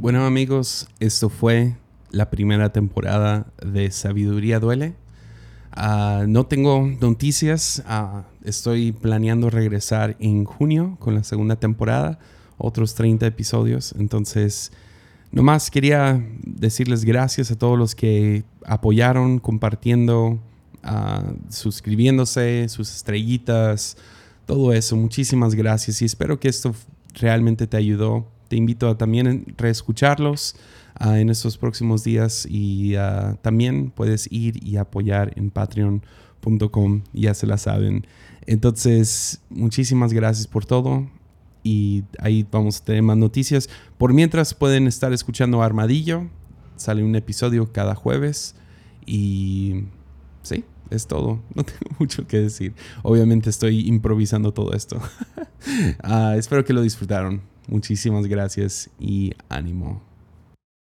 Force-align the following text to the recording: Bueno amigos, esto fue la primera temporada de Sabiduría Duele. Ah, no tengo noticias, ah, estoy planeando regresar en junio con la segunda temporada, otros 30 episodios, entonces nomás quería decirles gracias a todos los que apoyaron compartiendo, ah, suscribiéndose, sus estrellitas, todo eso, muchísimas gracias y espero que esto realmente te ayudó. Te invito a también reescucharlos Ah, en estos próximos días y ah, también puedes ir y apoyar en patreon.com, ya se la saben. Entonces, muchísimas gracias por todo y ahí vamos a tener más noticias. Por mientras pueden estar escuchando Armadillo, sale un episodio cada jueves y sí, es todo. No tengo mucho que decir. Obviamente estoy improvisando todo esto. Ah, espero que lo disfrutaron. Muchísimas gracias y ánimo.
Bueno 0.00 0.24
amigos, 0.24 0.88
esto 0.98 1.28
fue 1.28 1.76
la 2.10 2.30
primera 2.30 2.72
temporada 2.72 3.52
de 3.62 3.90
Sabiduría 3.90 4.58
Duele. 4.60 4.94
Ah, 5.72 6.24
no 6.26 6.46
tengo 6.46 6.86
noticias, 7.00 7.82
ah, 7.86 8.24
estoy 8.44 8.92
planeando 8.92 9.50
regresar 9.50 10.16
en 10.20 10.44
junio 10.44 10.96
con 11.00 11.14
la 11.14 11.24
segunda 11.24 11.56
temporada, 11.56 12.18
otros 12.56 12.94
30 12.94 13.26
episodios, 13.26 13.94
entonces 13.98 14.72
nomás 15.32 15.70
quería 15.70 16.24
decirles 16.44 17.04
gracias 17.04 17.50
a 17.50 17.56
todos 17.56 17.78
los 17.78 17.94
que 17.94 18.44
apoyaron 18.64 19.38
compartiendo, 19.38 20.38
ah, 20.82 21.32
suscribiéndose, 21.48 22.68
sus 22.68 22.94
estrellitas, 22.94 23.96
todo 24.46 24.72
eso, 24.72 24.96
muchísimas 24.96 25.54
gracias 25.54 26.02
y 26.02 26.04
espero 26.04 26.38
que 26.38 26.48
esto 26.48 26.74
realmente 27.14 27.66
te 27.66 27.76
ayudó. 27.76 28.26
Te 28.48 28.56
invito 28.56 28.88
a 28.88 28.98
también 28.98 29.54
reescucharlos 29.56 30.54
Ah, 30.94 31.18
en 31.18 31.30
estos 31.30 31.56
próximos 31.56 32.04
días 32.04 32.46
y 32.48 32.96
ah, 32.96 33.36
también 33.42 33.90
puedes 33.90 34.30
ir 34.30 34.62
y 34.64 34.76
apoyar 34.76 35.32
en 35.36 35.50
patreon.com, 35.50 37.02
ya 37.12 37.34
se 37.34 37.46
la 37.46 37.58
saben. 37.58 38.06
Entonces, 38.46 39.40
muchísimas 39.48 40.12
gracias 40.12 40.46
por 40.46 40.66
todo 40.66 41.08
y 41.62 42.04
ahí 42.18 42.46
vamos 42.50 42.80
a 42.80 42.84
tener 42.84 43.02
más 43.02 43.16
noticias. 43.16 43.68
Por 43.98 44.12
mientras 44.12 44.54
pueden 44.54 44.86
estar 44.86 45.12
escuchando 45.12 45.62
Armadillo, 45.62 46.28
sale 46.76 47.02
un 47.02 47.14
episodio 47.14 47.72
cada 47.72 47.94
jueves 47.94 48.54
y 49.06 49.84
sí, 50.42 50.64
es 50.90 51.06
todo. 51.06 51.40
No 51.54 51.64
tengo 51.64 51.96
mucho 51.98 52.26
que 52.26 52.38
decir. 52.38 52.74
Obviamente 53.02 53.50
estoy 53.50 53.88
improvisando 53.88 54.52
todo 54.52 54.72
esto. 54.72 55.00
Ah, 56.02 56.34
espero 56.36 56.64
que 56.64 56.72
lo 56.72 56.82
disfrutaron. 56.82 57.40
Muchísimas 57.68 58.26
gracias 58.26 58.90
y 58.98 59.32
ánimo. 59.48 60.02